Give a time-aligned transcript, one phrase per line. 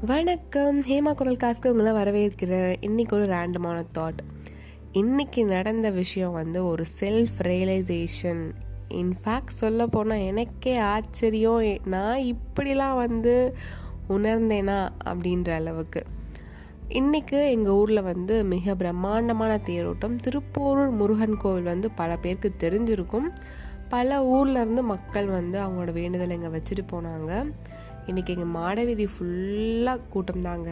[0.00, 0.82] வணக்கம்.
[0.82, 4.18] ஹேமா குரல் காஸ்க்கு உங்களை வரவேற்கிறேன் இன்னைக்கு ஒரு ரேண்டமான தாட்
[4.92, 8.50] இன்னைக்கு நடந்த விஷயம் வந்து ஒரு செல்ஃப் ரியலைசேஷன்
[8.88, 11.78] இன்ஃபேக்ட் சொல்ல போனால் எனக்கே ஆச்சரியம்.
[11.84, 13.56] நான் இப்படிலாம் வந்து
[14.08, 16.04] உணர்ந்தேனா அப்படின்ற அளவுக்கு.
[16.88, 20.16] இன்றைக்கு எங்கள் ஊரில் வந்து மிக பிரம்மாண்டமான தேரோட்டம்.
[20.16, 23.28] திருப்போரூர் முருகன் கோவில் வந்து பல பேருக்கு தெரிஞ்சிருக்கும்.
[23.94, 27.32] பல ஊர்ல இருந்து மக்கள் வந்து அவங்களோட வேண்டுதலை இங்கே வச்சுட்டு போனாங்க.
[28.10, 30.70] இன்னைக்கு எங்கள் மாட வீதி ஃபுல்லாக கூட்டம் தாங்க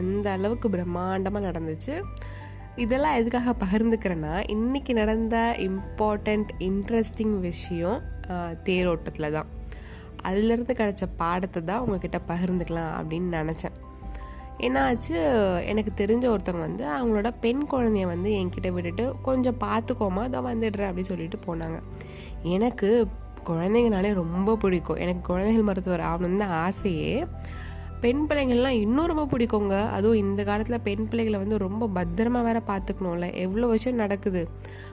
[0.00, 1.94] அந்த அளவுக்கு பிரம்மாண்டமாக நடந்துச்சு.
[2.84, 5.36] இதெல்லாம் எதுக்காக பகிர்ந்துக்கிறேன்னா இன்னைக்கு நடந்த
[5.68, 8.00] இம்பார்ட்டண்ட் இன்ட்ரெஸ்டிங் விஷயம்
[8.68, 9.48] தேரோட்டத்தில் தான்
[10.28, 13.76] அதுலேருந்து கிடச்ச பாடத்தை தான் உங்ககிட்ட பகிர்ந்துக்கலாம் அப்படின்னு நினச்சேன்.
[14.58, 15.16] என்னாச்சு?
[15.64, 21.10] எனக்கு தெரிஞ்ச ஒருத்தவங்க வந்து அவங்களோட பெண் குழந்தைய வந்து என்கிட்ட விட்டுட்டு கொஞ்சம் பார்த்துக்கோமா அதை வந்துடுறேன் அப்படின்னு
[21.12, 21.82] சொல்லிட்டு போனாங்க.
[22.42, 23.06] எனக்கு
[23.46, 24.96] குழந்தைங்கனாலே ரொம்ப பிடிக்கும்.
[24.96, 27.26] எனக்கு குழந்தைகள் மருத்துவர் ஆகணும்னு தான் ஆசையே.
[28.00, 29.88] பெண் பிள்ளைங்கள்லாம் இன்னும் ரொம்ப பிடிக்குங்க.
[29.88, 34.48] அதுவும் இந்த காலத்தில் பெண் பிள்ளைகளை வந்து ரொம்ப பத்திரமா வேற பார்த்துக்கணும்ல எவ்வளோ விஷயம் நடக்குது.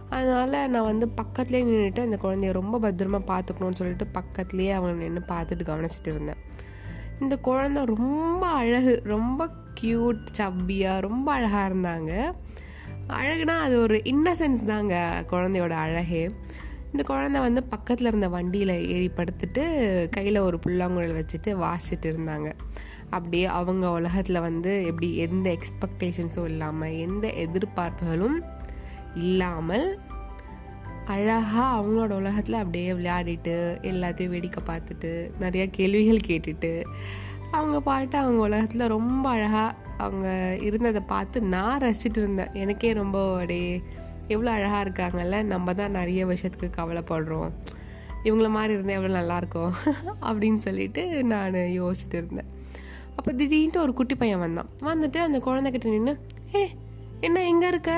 [0.09, 5.69] அதனால் நான் வந்து பக்கத்துலேயே நின்றுட்டு அந்த குழந்தைய ரொம்ப பத்திரமா பார்த்துக்கணும்னு சொல்லிட்டு பக்கத்துலேயே அவங்க நின்று பார்த்துட்டு
[5.71, 6.53] கவனிச்சிட்டு இருந்தேன்.
[7.19, 9.49] இந்த குழந்தை ரொம்ப அழகு ரொம்ப
[9.81, 12.33] க்யூட் சப்பியாக ரொம்ப அழகாக இருந்தாங்க.
[13.09, 16.29] அழகுனா அது ஒரு இன்னசென்ஸ் தாங்க குழந்தையோட அழகே.
[16.91, 19.63] இந்த குழந்தை வந்து பக்கத்தில் இருந்த வண்டியில் ஏறி படுத்துட்டு
[20.09, 22.51] கையில் ஒரு புல்லாங்குழல் வச்சுட்டு வாசிட்டு இருந்தாங்க.
[23.09, 28.41] அப்படியே அவங்க உலகத்தில் வந்து எப்படி எந்த எக்ஸ்பெக்டேஷன்ஸும் இல்லாமல் எந்த எதிர்பார்ப்புகளும்
[29.15, 29.99] இல்லாமல்
[31.05, 36.83] அழகாக அவங்களோட உலகத்தில் அப்படியே விளையாடிட்டு எல்லாத்தையும் வேடிக்கை பார்த்துட்டு நிறைய கேள்விகள் கேட்டுட்டு
[37.51, 42.53] அவங்க பாட்டு அவங்க உலகத்தில் ரொம்ப அழகாக அவங்க இருந்ததை பார்த்து நான் ரசிச்சிட்டு இருந்தேன்.
[42.53, 43.81] எனக்கே ரொம்ப அப்படியே
[44.27, 47.51] எவ்வளோ அழகாக இருக்காங்கல்ல நம்ம தான் நிறைய விஷயத்துக்கு கவலைப்படுறோம்.
[48.23, 49.73] இவங்கள மாதிரி இருந்தால் எவ்வளோ நல்லாயிருக்கும்
[50.27, 52.49] அப்படின்னு சொல்லிட்டு நான் யோசிச்சுட்டு இருந்தேன்.
[53.15, 54.69] அப்போ திடீர்னு ஒரு குட்டி பையன் வந்தான்.
[54.81, 56.19] வந்துட்டு அந்த குழந்தைகிட்ட நின்று
[56.55, 56.69] ஏ
[57.19, 57.91] என்ன எங்கே இருக்க?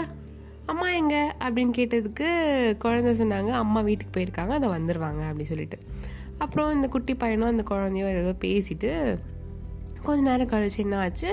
[0.72, 2.28] அம்மா எங்க அப்படின்னு கேட்டதுக்கு
[2.84, 5.78] குழந்தை சொன்னாங்க அம்மா வீட்டுக்கு போயிருக்காங்க அதை வந்துடுவாங்க அப்படி சொல்லிட்டு.
[6.44, 8.90] அப்புறம் இந்த குட்டி பையனும் அந்த குழந்தையோ ஏதோ பேசிட்டு
[10.06, 11.30] கொஞ்ச நேரம் கழிச்சு என்ன ஆச்சு?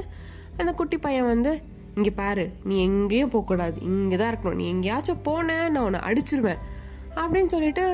[0.61, 1.53] அந்த குட்டி பையன் வந்து
[1.97, 4.61] இங்கே பாரு நீ எங்கேயும் போகக்கூடாது இங்கே தான் இருக்கணும்.
[4.61, 6.63] நீ எங்கேயாச்சும் போனேன் நான் உன்னை அடிச்சிருவேன்.
[7.23, 7.85] அப்படின்னு சொல்லிட்டு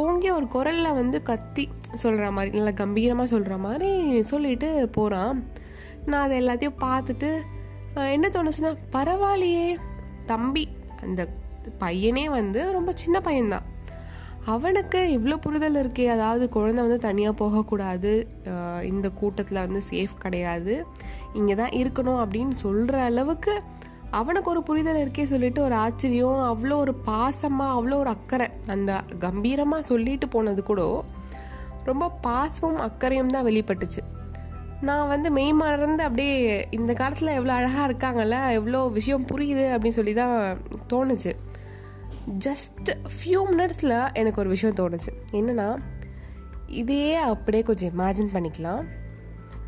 [0.00, 1.64] ஓங்கி ஒரு குரலில் வந்து கத்தி
[2.02, 3.90] சொல்கிற மாதிரி நல்லா கம்பீரமாக சொல்கிற மாதிரி
[4.32, 5.38] சொல்லிட்டு போகிறான்
[6.10, 7.30] நான் அதை எல்லாத்தையும் பார்த்துட்டு
[8.16, 9.68] என்ன தோணுச்சுன்னா பரவாயில்லையே.
[10.32, 10.64] தம்பி
[11.06, 11.22] அந்த
[11.82, 13.66] பையனே வந்து ரொம்ப சின்ன பையன்தான்.
[14.54, 18.12] அவனுக்கு இவ்வளோ புரிதல் இருக்கே அதாவது குழந்தை வந்து தனியாக போகக்கூடாது
[18.90, 20.74] இந்த கூட்டத்தில் வந்து சேஃப் கிடையாது
[21.38, 23.54] இங்கே தான் இருக்கணும் அப்படின்னு சொல்கிற அளவுக்கு
[24.18, 28.46] அவனுக்கு ஒரு புரிதல் இருக்கே சொல்லிட்டு ஒரு ஆச்சரியம் அவ்வளோ ஒரு பாசமாக அவ்வளோ ஒரு அக்கறை.
[28.74, 28.92] அந்த
[29.24, 30.82] கம்பீரமாக சொல்லிட்டு போனது கூட
[31.90, 34.00] ரொம்ப பாசமும் அக்கறையும் தான் வெளிப்பட்டுச்சு.
[34.86, 40.12] நான் வந்து மெய் மறந்து அப்படியே இந்த காலத்தில் எவ்வளோ அழகாக இருக்காங்கல்ல எவ்வளோ விஷயம் புரியுது அப்படின்னு சொல்லி
[40.12, 40.60] தான்
[40.92, 41.32] தோணுச்சு.
[42.38, 45.12] ஜஸ்ட் ஃபியூ மினிட்ஸில் எனக்கு ஒரு விஷயம் தோணுச்சு.
[45.32, 45.78] என்னன்னா
[46.66, 48.84] இதையே அப்படியே கொஞ்சம் இமேஜின் பண்ணிக்கலாம்.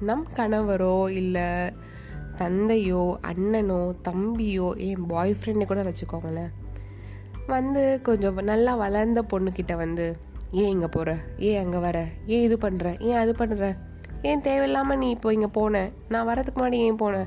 [0.01, 1.49] நம் கணவரோ இல்லை
[2.39, 6.51] தந்தையோ அண்ணனோ தம்பியோ என் பாய் ஃப்ரெண்டை கூட வச்சுக்கோங்களேன்.
[7.47, 10.17] வந்து கொஞ்சம் நல்லா வளர்ந்த பொண்ணுக்கிட்ட வந்து
[10.51, 12.07] ஏன் இங்கே போகிற ஏன் அங்கே வர?
[12.27, 13.77] ஏன் இது பண்ணுற ஏன் அது பண்ணுற
[14.23, 15.91] ஏன் தேவையில்லாமல் நீ இப்போ இங்கே போன?
[16.09, 17.27] நான் வரதுக்கு முன்னாடி ஏன் போன?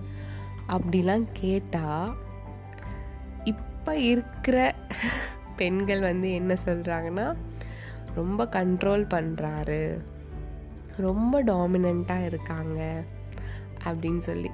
[0.67, 2.13] அப்படிலாம் கேட்டால்
[3.43, 4.75] இப்போ இருக்கிற
[5.55, 7.35] பெண்கள் வந்து என்ன சொல்கிறாங்கன்னா
[8.13, 10.03] ரொம்ப கண்ட்ரோல் பண்ணுறாரு
[10.97, 13.03] ரொம்ப டாமினண்ட்டாக இருக்காங்க
[13.83, 14.51] அப்படின்னு சொல்லி.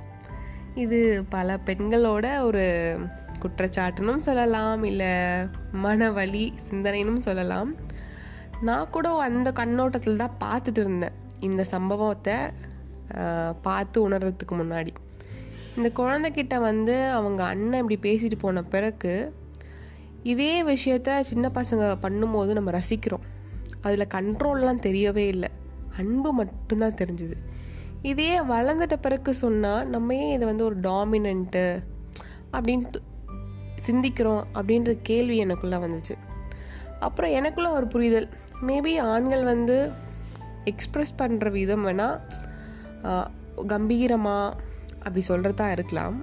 [0.75, 2.65] இது பல பெண்களோட ஒரு
[3.39, 5.11] குற்றச்சாட்டுனும் சொல்லலாம் இல்லை
[5.83, 7.75] மனவழி சிந்தனைனும் சொல்லலாம்.
[8.61, 11.27] நான் கூட அந்த கண்ணோட்டத்தில் தான் பார்த்துட்டு இருந்தேன்.
[11.47, 12.37] இந்த சம்பவத்தை
[13.61, 14.91] பார்த்து உணர்றதுக்கு முன்னாடி.
[15.77, 19.13] இந்த குழந்தைகிட்ட வந்து அவங்க அண்ணன் இப்படி பேசிட்டு போன பிறகு
[20.23, 23.25] இதே விஷயத்த சின்ன பசங்க பண்ணும்போது நம்ம ரசிக்கிறோம்.
[23.81, 25.49] அதில் கண்ட்ரோல்லாம் தெரியவே இல்லை.
[25.97, 27.37] அன்பு மட்டும்தான் தெரிஞ்சுது.
[28.01, 31.63] இதே வளர்ந்துட்ட பிறகு சொன்னால் நம்ம ஏன் இதை வந்து ஒரு டாமினண்ட்டு
[32.53, 33.01] அப்படின்னு
[33.87, 36.15] சிந்திக்கிறோம் அப்படின்ற கேள்வி எனக்குள்ளே வந்துச்சு.
[36.99, 38.29] அப்புறம் எனக்குள்ள ஒரு புரிதல்.
[38.67, 39.75] மேபி ஆண்கள் வந்து
[40.71, 42.17] எக்ஸ்ப்ரெஸ் பண்ணுற விதம் வேணால்
[43.73, 44.57] கம்பீரமாக
[45.05, 46.17] அப்படி சொல்கிறதா இருக்கலாம்.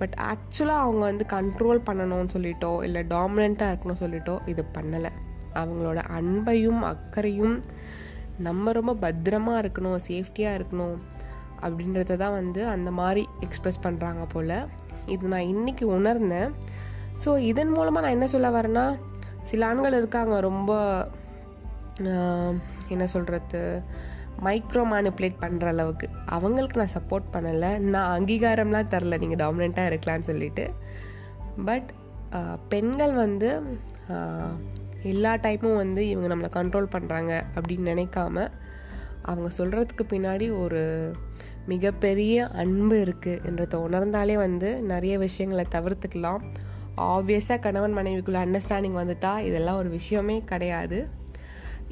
[0.00, 5.10] பட் ஆக்சுவலாக அவங்க வந்து கண்ட்ரோல் பண்ணணும்னு சொல்லிட்டோ இல்லை டாமினண்ட்டாக இருக்கணும்னு சொல்லிட்டோ இது பண்ணலை.
[5.60, 7.56] அவங்களோட அன்பையும் அக்கறையும்
[8.46, 10.96] நம்ம ரொம்ப பத்திரமாக இருக்கணும் சேஃப்டியாக இருக்கணும்
[11.64, 14.56] அப்படின்றத தான் வந்து அந்த மாதிரி எக்ஸ்ப்ரெஸ் பண்ணுறாங்க போல்.
[15.14, 16.52] இது நான் இன்றைக்கி உணர்ந்தேன்.
[17.22, 18.84] ஸோ இதன் மூலமாக நான் என்ன சொல்ல வரேன்னா
[19.50, 20.72] சில ஆண்கள் இருக்காங்க ரொம்ப
[22.94, 23.60] என்ன சொல்கிறது
[24.46, 26.06] மைக்ரோ மேனிப்புலேட் பண்ணுற அளவுக்கு.
[26.36, 27.70] அவங்களுக்கு நான் சப்போர்ட் பண்ணலை.
[27.94, 29.18] நான் அங்கீகாரம்லாம் தரல.
[29.22, 30.64] நீங்கள் டாமினண்ட்டாக இருக்கலான்னு சொல்லிட்டு.
[31.68, 31.90] பட்
[32.72, 33.48] பெண்கள் வந்து
[35.10, 38.46] எல்லா டைமும் வந்து இவங்க நம்மளை கண்ட்ரோல் பண்ணுறாங்க அப்படின்னு நினைக்காம
[39.22, 40.82] அவங்க சொல்கிறதுக்கு பின்னாடி ஒரு
[41.66, 46.42] மிகப்பெரிய அன்பு இருக்குது என்றதை உணர்ந்தாலே வந்து நிறைய விஷயங்களை தவிர்த்துக்கலாம்.
[46.96, 50.98] ஆப்வியஸாக கணவன் மனைவிக்குள்ள அண்டர்ஸ்டாண்டிங் வந்துட்டா இதெல்லாம் ஒரு விஷயமே கிடையாது.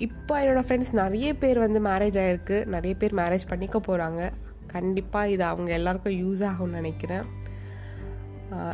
[0.06, 4.30] இப்போ என்னோடய ஃப்ரெண்ட்ஸ் நிறைய பேர் வந்து மேரேஜ் ஆகிருக்கு நிறைய பேர் மேரேஜ் பண்ணிக்க போகிறாங்க
[4.66, 7.26] கண்டிப்பாக இது அவங்க எல்லாருக்கும் யூஸ் ஆகும்னு நினைக்கிறேன்.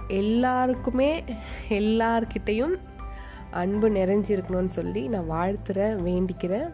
[0.09, 1.25] எல்லாருக்குமே
[1.69, 2.75] எல்லார்கிட்டையும்
[3.51, 6.69] அன்பு நிறைஞ்சிருக்கணும்னு சொல்லி நான் வாழ்த்துறேன் வேண்டிக்கிறேன்.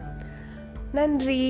[0.91, 1.43] நன்றி.